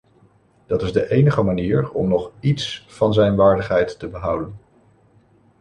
Dat 0.67 0.81
is 0.81 0.93
de 0.93 1.09
enige 1.09 1.41
manier 1.41 1.91
om 1.91 2.07
nog 2.07 2.31
iets 2.39 2.85
van 2.89 3.13
zijn 3.13 3.35
waardigheid 3.35 3.99
te 3.99 4.07
behouden. 4.07 4.57